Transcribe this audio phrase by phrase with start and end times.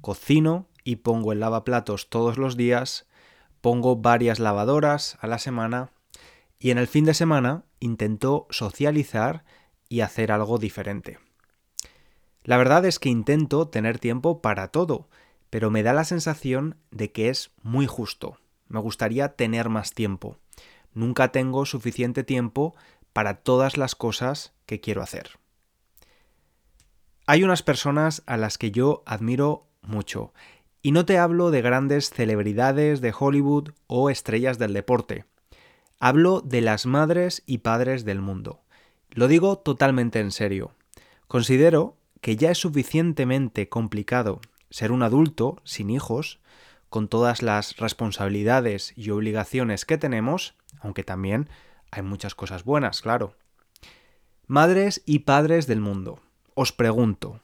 [0.00, 3.08] cocino y pongo el lavaplatos todos los días,
[3.60, 5.90] pongo varias lavadoras a la semana
[6.60, 9.44] y en el fin de semana intento socializar
[9.88, 11.18] y hacer algo diferente.
[12.44, 15.08] La verdad es que intento tener tiempo para todo,
[15.50, 18.38] pero me da la sensación de que es muy justo.
[18.68, 20.36] Me gustaría tener más tiempo.
[20.94, 22.76] Nunca tengo suficiente tiempo
[23.12, 25.38] para todas las cosas que quiero hacer.
[27.26, 30.32] Hay unas personas a las que yo admiro mucho,
[30.82, 35.26] y no te hablo de grandes celebridades de Hollywood o estrellas del deporte.
[35.98, 38.62] Hablo de las madres y padres del mundo.
[39.10, 40.72] Lo digo totalmente en serio.
[41.28, 46.40] Considero que ya es suficientemente complicado ser un adulto sin hijos,
[46.88, 51.48] con todas las responsabilidades y obligaciones que tenemos, aunque también
[51.90, 53.34] hay muchas cosas buenas, claro.
[54.46, 56.20] Madres y padres del mundo,
[56.54, 57.40] os pregunto,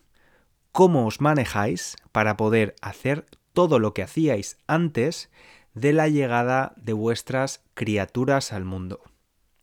[0.73, 5.31] ¿cómo os manejáis para poder hacer todo lo que hacíais antes
[5.75, 9.03] de la llegada de vuestras criaturas al mundo?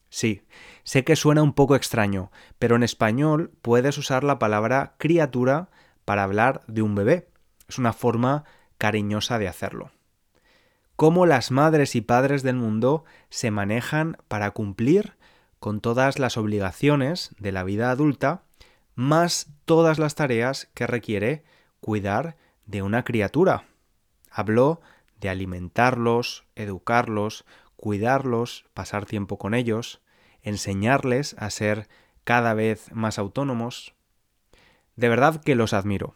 [0.10, 0.46] Sí,
[0.84, 5.70] sé que suena un poco extraño, pero en español puedes usar la palabra criatura
[6.06, 7.30] para hablar de un bebé.
[7.68, 8.44] Es una forma
[8.78, 9.92] cariñosa de hacerlo
[10.96, 15.16] cómo las madres y padres del mundo se manejan para cumplir
[15.60, 18.44] con todas las obligaciones de la vida adulta,
[18.96, 21.44] más todas las tareas que requiere
[21.80, 23.66] cuidar de una criatura.
[24.30, 24.82] Habló
[25.20, 30.02] de alimentarlos, educarlos, cuidarlos, pasar tiempo con ellos,
[30.42, 31.88] enseñarles a ser
[32.24, 33.94] cada vez más autónomos.
[34.96, 36.16] De verdad que los admiro.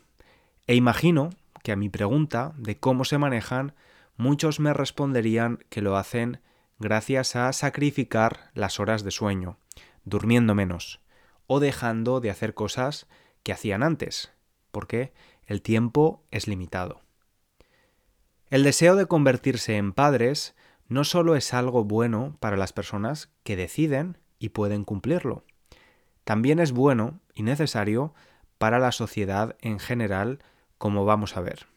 [0.67, 1.29] E imagino
[1.63, 3.73] que a mi pregunta de cómo se manejan
[4.17, 6.41] muchos me responderían que lo hacen
[6.79, 9.57] gracias a sacrificar las horas de sueño,
[10.03, 11.01] durmiendo menos,
[11.47, 13.07] o dejando de hacer cosas
[13.44, 14.33] que hacían antes,
[14.72, 15.13] porque
[15.45, 17.01] el tiempo es limitado.
[18.50, 20.56] El deseo de convertirse en padres
[20.88, 25.44] no solo es algo bueno para las personas que deciden y pueden cumplirlo,
[26.27, 28.13] también es bueno y necesario
[28.57, 30.39] para la sociedad en general,
[30.77, 31.67] como vamos a ver.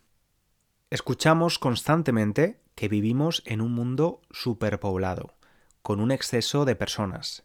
[0.90, 5.34] Escuchamos constantemente que vivimos en un mundo superpoblado,
[5.82, 7.44] con un exceso de personas.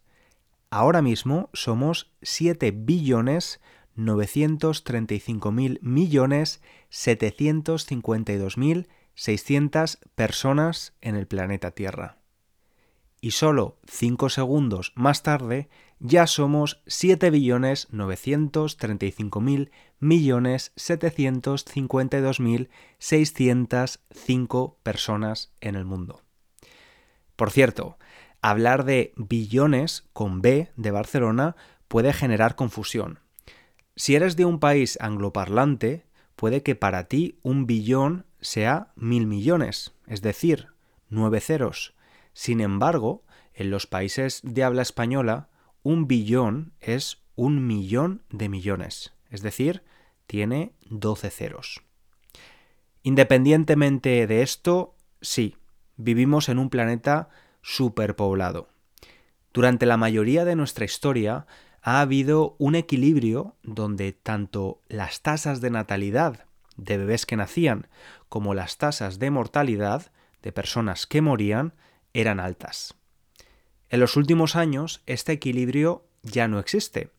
[0.71, 3.61] Ahora mismo somos 7 billones
[3.93, 12.17] 935 mil millones 752 mil 600 personas en el planeta Tierra.
[13.25, 22.69] Y solo 5 segundos más tarde ya somos 7 billones 935 mil millones 752 mil
[22.99, 26.21] 605 personas en el mundo.
[27.35, 27.97] Por cierto,
[28.43, 31.55] hablar de billones con B de Barcelona
[31.87, 33.21] puede generar confusión.
[33.95, 36.05] Si eres de un país angloparlante,
[36.35, 40.67] puede que para ti un billón sea mil millones, es decir,
[41.09, 41.94] nueve ceros.
[42.35, 43.23] Sin embargo,
[43.53, 45.47] en los países de habla española,
[45.83, 49.83] un billón es un millón de millones, es decir,
[50.27, 51.81] tiene 12 ceros.
[53.03, 55.55] Independientemente de esto, sí,
[55.95, 57.29] vivimos en un planeta
[57.61, 58.67] superpoblado.
[59.53, 61.47] Durante la mayoría de nuestra historia
[61.81, 67.87] ha habido un equilibrio donde tanto las tasas de natalidad de bebés que nacían
[68.27, 70.11] como las tasas de mortalidad
[70.41, 71.73] de personas que morían
[72.15, 72.95] eran altas.
[73.89, 77.11] En los últimos años este equilibrio ya no existe,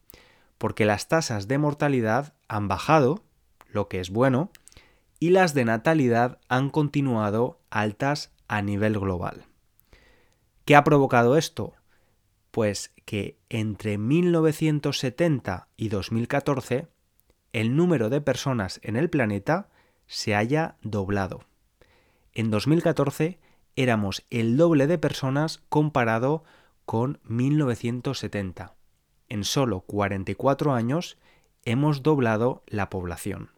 [0.59, 3.23] porque las tasas de mortalidad han bajado,
[3.69, 4.51] lo que es bueno,
[5.21, 9.45] y las de natalidad han continuado altas a nivel global.
[10.65, 11.75] ¿Qué ha provocado esto?
[12.51, 16.89] Pues que entre 1970 y 2014
[17.53, 19.69] el número de personas en el planeta
[20.07, 21.45] se haya doblado.
[22.33, 23.39] En 2014
[23.77, 26.45] éramos el doble de personas comparado
[26.85, 28.75] con 1970.
[29.29, 31.19] En solo 44 años
[31.65, 33.51] hemos doblado la población.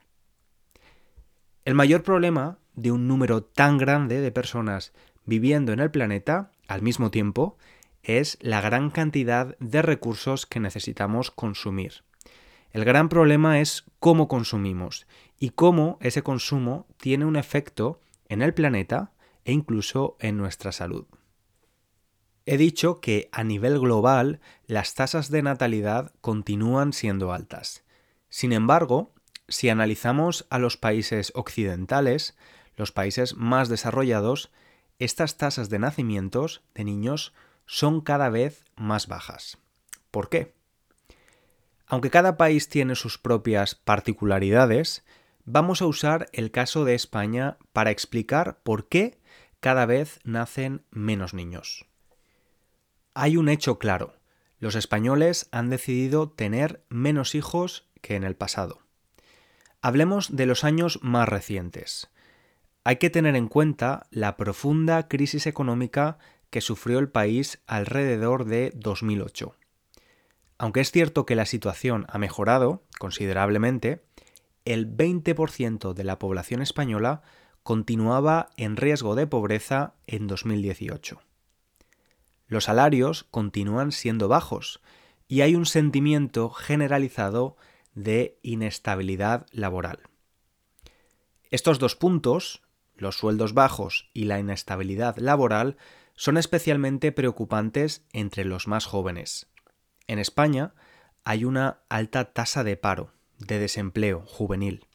[1.64, 4.92] El mayor problema de un número tan grande de personas
[5.24, 7.58] viviendo en el planeta al mismo tiempo
[8.02, 12.04] es la gran cantidad de recursos que necesitamos consumir.
[12.70, 15.06] El gran problema es cómo consumimos
[15.38, 19.12] y cómo ese consumo tiene un efecto en el planeta
[19.48, 21.06] e incluso en nuestra salud.
[22.44, 27.82] He dicho que a nivel global las tasas de natalidad continúan siendo altas.
[28.28, 29.14] Sin embargo,
[29.48, 32.36] si analizamos a los países occidentales,
[32.76, 34.50] los países más desarrollados,
[34.98, 37.32] estas tasas de nacimientos de niños
[37.64, 39.56] son cada vez más bajas.
[40.10, 40.54] ¿Por qué?
[41.86, 45.06] Aunque cada país tiene sus propias particularidades,
[45.50, 49.18] vamos a usar el caso de España para explicar por qué
[49.60, 51.86] cada vez nacen menos niños.
[53.14, 54.16] Hay un hecho claro.
[54.58, 58.82] Los españoles han decidido tener menos hijos que en el pasado.
[59.80, 62.10] Hablemos de los años más recientes.
[62.84, 66.18] Hay que tener en cuenta la profunda crisis económica
[66.50, 69.56] que sufrió el país alrededor de 2008.
[70.58, 74.07] Aunque es cierto que la situación ha mejorado considerablemente,
[74.72, 77.22] el 20% de la población española
[77.62, 81.22] continuaba en riesgo de pobreza en 2018.
[82.46, 84.80] Los salarios continúan siendo bajos
[85.26, 87.56] y hay un sentimiento generalizado
[87.94, 90.00] de inestabilidad laboral.
[91.50, 92.62] Estos dos puntos,
[92.94, 95.78] los sueldos bajos y la inestabilidad laboral,
[96.14, 99.46] son especialmente preocupantes entre los más jóvenes.
[100.06, 100.74] En España
[101.24, 104.86] hay una alta tasa de paro, de desempleo juvenil.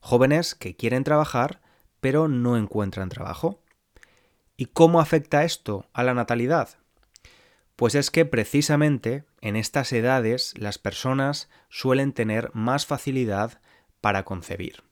[0.00, 1.60] Jóvenes que quieren trabajar
[2.00, 3.62] pero no encuentran trabajo.
[4.56, 6.78] ¿Y cómo afecta esto a la natalidad?
[7.76, 13.60] Pues es que precisamente en estas edades las personas suelen tener más facilidad
[14.00, 14.82] para concebir.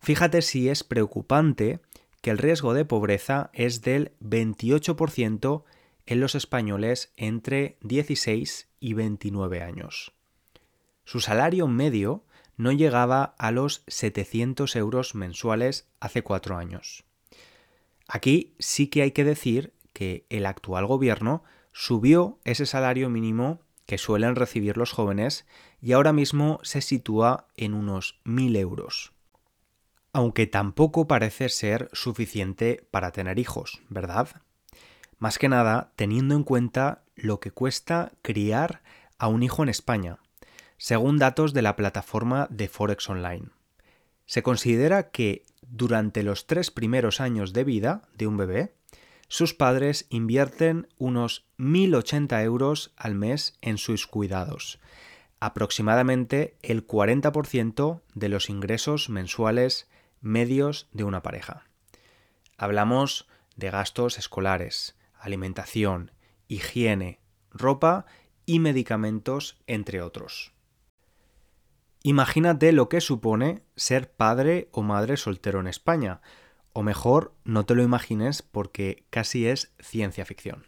[0.00, 1.80] Fíjate si es preocupante
[2.20, 5.64] que el riesgo de pobreza es del 28%
[6.06, 10.12] en los españoles entre 16 y 29 años.
[11.04, 12.24] Su salario medio
[12.56, 17.04] no llegaba a los 700 euros mensuales hace cuatro años.
[18.06, 21.42] Aquí sí que hay que decir que el actual gobierno
[21.72, 25.46] subió ese salario mínimo que suelen recibir los jóvenes
[25.80, 29.14] y ahora mismo se sitúa en unos 1.000 euros
[30.14, 34.28] aunque tampoco parece ser suficiente para tener hijos, ¿verdad?
[35.18, 38.82] Más que nada teniendo en cuenta lo que cuesta criar
[39.18, 40.20] a un hijo en España,
[40.84, 43.46] según datos de la plataforma de Forex Online.
[44.26, 48.74] Se considera que durante los tres primeros años de vida de un bebé,
[49.28, 54.78] sus padres invierten unos 1.080 euros al mes en sus cuidados,
[55.40, 59.88] aproximadamente el 40% de los ingresos mensuales
[60.20, 61.64] medios de una pareja.
[62.58, 63.26] Hablamos
[63.56, 66.10] de gastos escolares, alimentación,
[66.46, 68.04] higiene, ropa
[68.44, 70.53] y medicamentos, entre otros.
[72.06, 76.20] Imagínate lo que supone ser padre o madre soltero en España,
[76.74, 80.66] o mejor, no te lo imagines porque casi es ciencia ficción.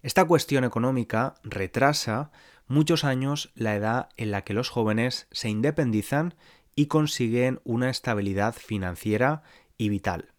[0.00, 2.30] Esta cuestión económica retrasa
[2.68, 6.36] muchos años la edad en la que los jóvenes se independizan
[6.76, 9.42] y consiguen una estabilidad financiera
[9.76, 10.34] y vital.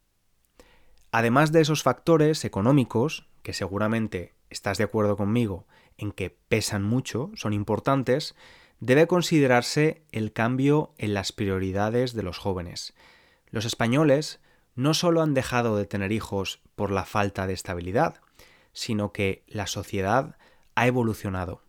[1.12, 7.32] Además de esos factores económicos, que seguramente estás de acuerdo conmigo en que pesan mucho,
[7.36, 8.34] son importantes,
[8.80, 12.94] debe considerarse el cambio en las prioridades de los jóvenes.
[13.50, 14.40] Los españoles
[14.76, 18.22] no solo han dejado de tener hijos por la falta de estabilidad,
[18.74, 20.38] sino que la sociedad
[20.76, 21.62] ha evolucionado.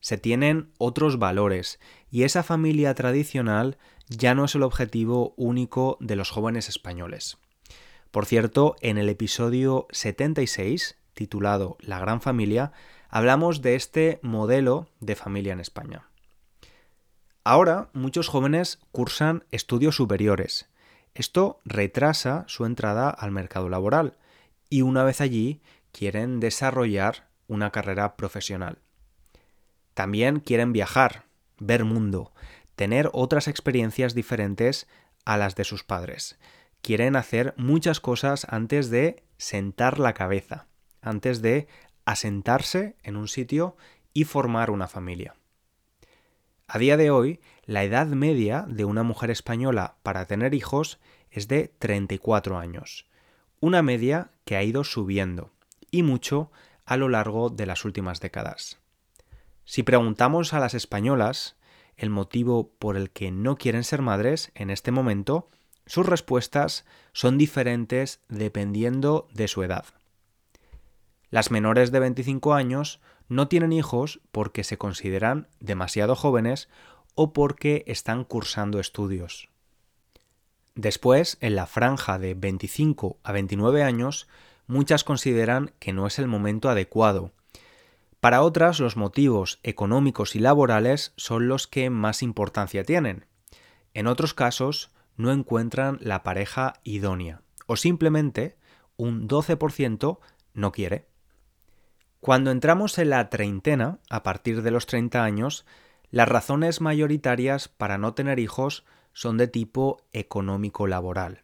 [0.00, 1.78] Se tienen otros valores
[2.10, 7.38] y esa familia tradicional ya no es el objetivo único de los jóvenes españoles.
[8.10, 12.72] Por cierto, en el episodio 76, titulado La Gran Familia,
[13.10, 16.07] hablamos de este modelo de familia en España.
[17.50, 20.68] Ahora muchos jóvenes cursan estudios superiores.
[21.14, 24.18] Esto retrasa su entrada al mercado laboral
[24.68, 28.80] y una vez allí quieren desarrollar una carrera profesional.
[29.94, 31.24] También quieren viajar,
[31.58, 32.34] ver mundo,
[32.76, 34.86] tener otras experiencias diferentes
[35.24, 36.38] a las de sus padres.
[36.82, 40.66] Quieren hacer muchas cosas antes de sentar la cabeza,
[41.00, 41.66] antes de
[42.04, 43.74] asentarse en un sitio
[44.12, 45.37] y formar una familia.
[46.70, 50.98] A día de hoy, la edad media de una mujer española para tener hijos
[51.30, 53.06] es de 34 años,
[53.58, 55.50] una media que ha ido subiendo,
[55.90, 56.52] y mucho
[56.84, 58.78] a lo largo de las últimas décadas.
[59.64, 61.56] Si preguntamos a las españolas
[61.96, 65.48] el motivo por el que no quieren ser madres en este momento,
[65.86, 66.84] sus respuestas
[67.14, 69.86] son diferentes dependiendo de su edad.
[71.30, 76.68] Las menores de 25 años no tienen hijos porque se consideran demasiado jóvenes
[77.14, 79.48] o porque están cursando estudios.
[80.74, 84.28] Después, en la franja de 25 a 29 años,
[84.68, 87.32] muchas consideran que no es el momento adecuado.
[88.20, 93.26] Para otras, los motivos económicos y laborales son los que más importancia tienen.
[93.92, 98.56] En otros casos, no encuentran la pareja idónea o simplemente
[98.96, 100.18] un 12%
[100.54, 101.07] no quiere.
[102.20, 105.64] Cuando entramos en la treintena, a partir de los 30 años,
[106.10, 111.42] las razones mayoritarias para no tener hijos son de tipo económico-laboral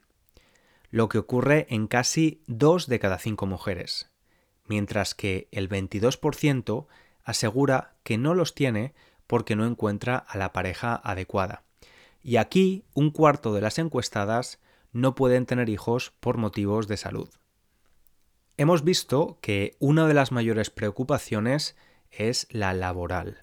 [0.94, 4.12] lo que ocurre en casi dos de cada cinco mujeres,
[4.64, 6.86] mientras que el 22%
[7.24, 8.94] asegura que no los tiene
[9.26, 11.64] porque no encuentra a la pareja adecuada.
[12.22, 14.60] Y aquí un cuarto de las encuestadas
[14.92, 17.28] no pueden tener hijos por motivos de salud.
[18.56, 21.76] Hemos visto que una de las mayores preocupaciones
[22.12, 23.42] es la laboral.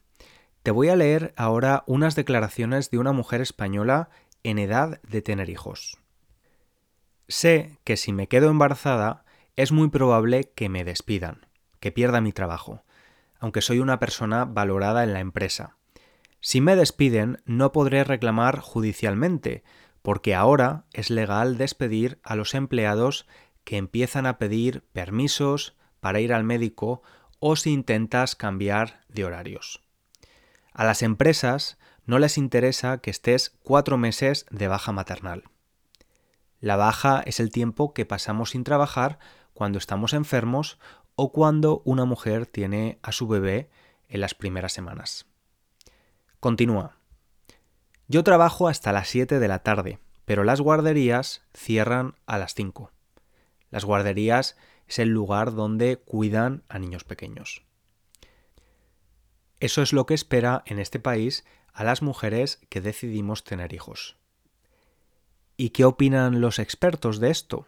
[0.63, 4.09] Te voy a leer ahora unas declaraciones de una mujer española
[4.43, 5.97] en edad de tener hijos.
[7.27, 9.25] Sé que si me quedo embarazada
[9.57, 11.45] es muy probable que me despidan,
[11.81, 12.85] que pierda mi trabajo,
[13.37, 15.75] aunque soy una persona valorada en la empresa.
[16.39, 19.63] Si me despiden no podré reclamar judicialmente,
[20.01, 23.27] porque ahora es legal despedir a los empleados
[23.77, 27.01] empiezan a pedir permisos para ir al médico
[27.39, 29.81] o si intentas cambiar de horarios.
[30.73, 35.43] A las empresas no les interesa que estés cuatro meses de baja maternal.
[36.59, 39.19] La baja es el tiempo que pasamos sin trabajar
[39.53, 40.79] cuando estamos enfermos
[41.15, 43.69] o cuando una mujer tiene a su bebé
[44.09, 45.25] en las primeras semanas.
[46.39, 46.97] Continúa.
[48.07, 52.91] Yo trabajo hasta las 7 de la tarde, pero las guarderías cierran a las 5.
[53.71, 57.63] Las guarderías es el lugar donde cuidan a niños pequeños.
[59.59, 64.17] Eso es lo que espera en este país a las mujeres que decidimos tener hijos.
[65.55, 67.65] ¿Y qué opinan los expertos de esto?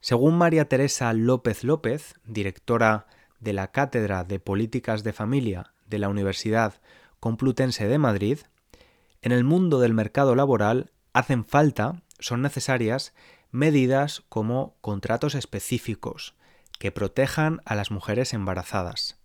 [0.00, 3.06] Según María Teresa López López, directora
[3.40, 6.74] de la Cátedra de Políticas de Familia de la Universidad
[7.20, 8.40] Complutense de Madrid,
[9.22, 13.14] en el mundo del mercado laboral hacen falta, son necesarias,
[13.54, 16.34] medidas como contratos específicos
[16.78, 19.18] que protejan a las mujeres embarazadas.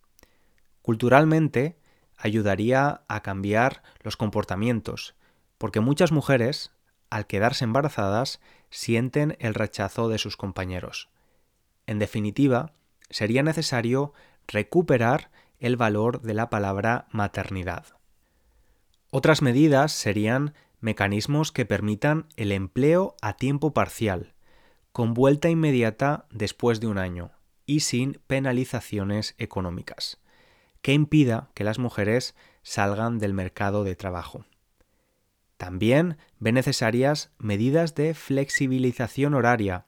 [0.82, 1.78] Culturalmente,
[2.16, 5.16] ayudaría a cambiar los comportamientos,
[5.58, 6.72] porque muchas mujeres
[7.10, 11.10] al quedarse embarazadas, sienten el rechazo de sus compañeros.
[11.88, 12.74] En definitiva,
[13.10, 14.14] sería necesario
[14.48, 17.86] recuperar el valor de la palabra maternidad.
[19.12, 24.34] Otras medidas serían mecanismos que permitan el empleo a tiempo parcial,
[24.92, 27.32] con vuelta inmediata después de un año
[27.66, 30.20] y sin penalizaciones económicas,
[30.82, 34.46] que impida que las mujeres salgan del mercado de trabajo.
[35.58, 39.86] También ve necesarias medidas de flexibilización horaria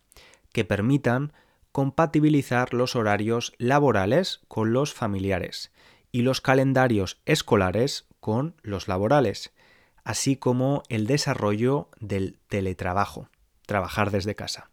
[0.51, 1.31] que permitan
[1.71, 5.71] compatibilizar los horarios laborales con los familiares
[6.11, 9.53] y los calendarios escolares con los laborales,
[10.03, 13.29] así como el desarrollo del teletrabajo,
[13.65, 14.69] trabajar desde casa.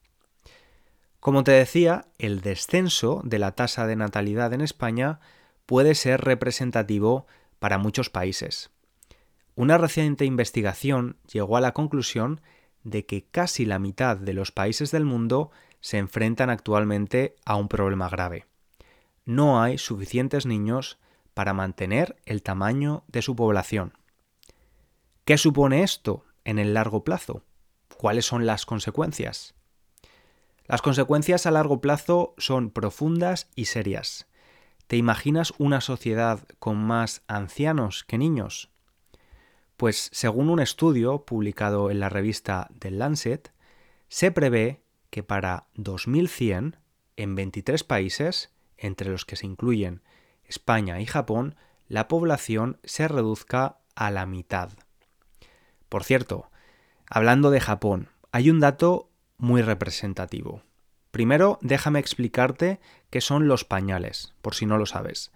[1.21, 5.21] Como te decía, el descenso de la tasa de natalidad en España
[5.67, 7.27] puede ser representativo
[7.59, 8.71] para muchos países.
[9.55, 12.41] Una reciente investigación llegó a la conclusión
[12.85, 17.69] de que casi la mitad de los países del mundo se enfrentan actualmente a un
[17.69, 18.47] problema grave.
[19.25, 20.99] No hay suficientes niños
[21.35, 23.93] para mantener el tamaño de su población.
[25.29, 27.45] ¿Qué supone esto en el largo plazo?
[27.99, 29.55] ¿Cuáles son las consecuencias?
[30.65, 34.27] Las consecuencias a largo plazo son profundas y serias.
[34.87, 38.71] ¿Te imaginas una sociedad con más ancianos que niños?
[39.77, 43.53] Pues según un estudio publicado en la revista The Lancet,
[44.09, 46.79] se prevé que para 2100,
[47.17, 50.01] en 23 países, entre los que se incluyen
[50.45, 51.55] España y Japón,
[51.87, 54.71] la población se reduzca a la mitad.
[55.89, 56.51] Por cierto,
[57.09, 60.63] hablando de Japón, hay un dato muy representativo.
[61.11, 62.81] Primero, déjame explicarte
[63.11, 65.33] qué son los pañales, por si no lo sabes.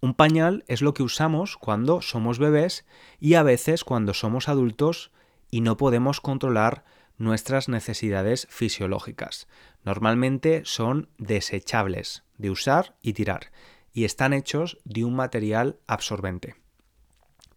[0.00, 2.84] Un pañal es lo que usamos cuando somos bebés
[3.18, 5.10] y a veces cuando somos adultos
[5.50, 6.84] y no podemos controlar
[7.18, 9.48] nuestras necesidades fisiológicas.
[9.84, 13.52] Normalmente son desechables, de usar y tirar,
[13.92, 16.56] y están hechos de un material absorbente.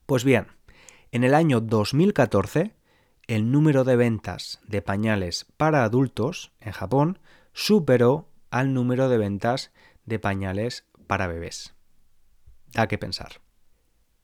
[0.06, 0.48] Pues bien,
[1.12, 2.76] en el año 2014,
[3.28, 7.20] el número de ventas de pañales para adultos en Japón
[7.54, 9.72] superó al número de ventas
[10.06, 11.74] de pañales para bebés.
[12.74, 13.42] Da que pensar.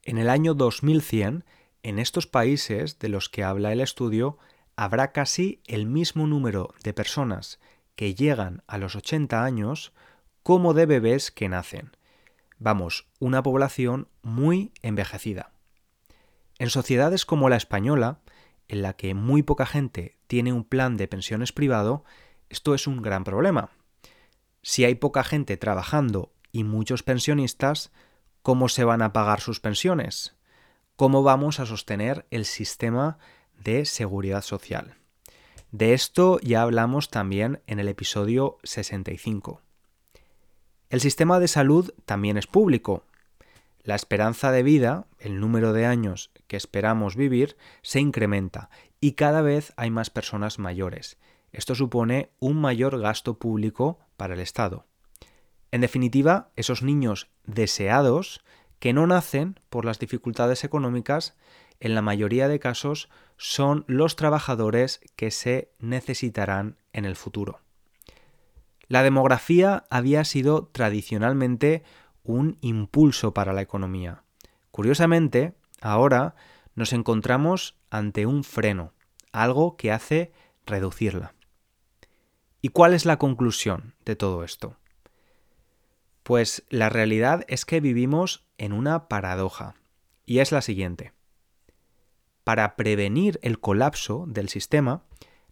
[0.04, 1.44] En el año 2100,
[1.82, 4.38] en estos países de los que habla el estudio,
[4.75, 7.60] habrá casi el mismo número de personas
[7.96, 9.94] que llegan a los 80 años
[10.44, 11.98] como de bebés que nacen.
[12.60, 15.55] Vamos, una población muy envejecida.
[16.58, 18.20] En sociedades como la española,
[18.68, 22.04] en la que muy poca gente tiene un plan de pensiones privado,
[22.50, 23.72] esto es un gran problema.
[24.62, 27.92] Si hay poca gente trabajando y muchos pensionistas,
[28.42, 30.36] ¿cómo se van a pagar sus pensiones?
[30.96, 33.18] ¿Cómo vamos a sostener el sistema
[33.64, 34.96] de seguridad social?
[35.72, 39.62] De esto ya hablamos también en el episodio 65.
[40.90, 43.04] El sistema de salud también es público.
[43.86, 49.44] La esperanza de vida, el número de años que esperamos vivir, se incrementa y cada
[49.44, 51.20] vez hay más personas mayores.
[51.51, 54.88] Esto supone un mayor gasto público para el Estado.
[55.70, 58.44] En definitiva, esos niños deseados
[58.80, 61.38] que no nacen por las dificultades económicas,
[61.80, 67.60] en la mayoría de casos son los trabajadores que se necesitarán en el futuro.
[68.88, 71.84] La demografía había sido tradicionalmente
[72.26, 74.24] un impulso para la economía.
[74.72, 76.36] Curiosamente, ahora
[76.76, 78.94] nos encontramos ante un freno,
[79.32, 80.34] algo que hace
[80.66, 81.34] reducirla.
[82.62, 84.78] ¿Y cuál es la conclusión de todo esto?
[86.24, 89.76] Pues la realidad es que vivimos en una paradoja,
[90.26, 91.14] y es la siguiente.
[92.44, 95.04] Para prevenir el colapso del sistema,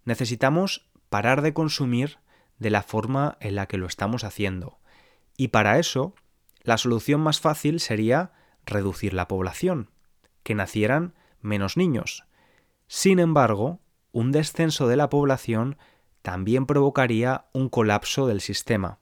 [0.03, 2.17] necesitamos parar de consumir
[2.57, 4.79] de la forma en la que lo estamos haciendo.
[5.37, 6.15] Y para eso,
[6.63, 8.31] la solución más fácil sería
[8.65, 9.89] reducir la población,
[10.43, 12.25] que nacieran menos niños.
[12.87, 13.79] Sin embargo,
[14.11, 15.77] un descenso de la población
[16.21, 18.99] también provocaría un colapso del sistema,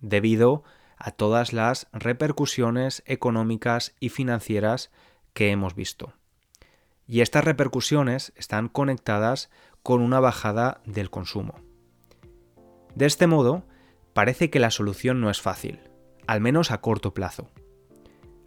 [0.00, 0.62] debido
[0.96, 4.90] a todas las repercusiones económicas y financieras
[5.32, 6.12] que hemos visto.
[7.06, 9.50] Y estas repercusiones están conectadas
[9.82, 11.60] con una bajada del consumo.
[12.94, 13.64] De este modo,
[14.12, 15.89] parece que la solución no es fácil,
[16.30, 17.50] al menos a corto plazo.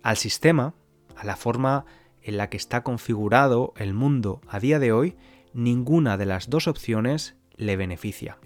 [0.04, 0.74] Al sistema,
[1.18, 1.84] a la forma
[2.22, 5.18] en la que está configurado el mundo a día de hoy,
[5.54, 8.38] ninguna de las dos opciones le beneficia.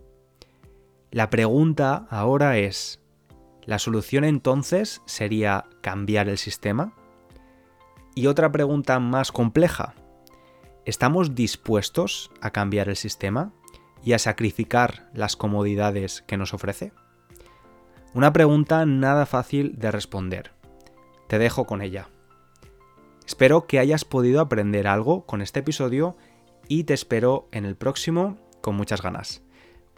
[1.12, 3.00] La pregunta ahora es,
[3.62, 6.96] ¿la solución entonces sería cambiar el sistema?
[8.16, 9.94] Y otra pregunta más compleja,
[10.84, 13.54] ¿estamos dispuestos a cambiar el sistema
[14.04, 16.92] y a sacrificar las comodidades que nos ofrece?
[18.18, 20.52] Una pregunta nada fácil de responder.
[21.28, 22.10] Te dejo con ella.
[23.28, 26.18] Espero que hayas podido aprender algo con este episodio
[26.68, 29.44] y te espero en el próximo con muchas ganas.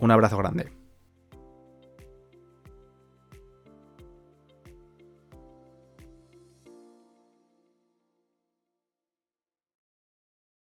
[0.02, 0.79] Un abrazo grande.